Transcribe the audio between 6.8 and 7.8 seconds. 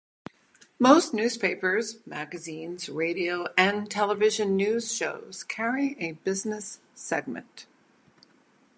segment.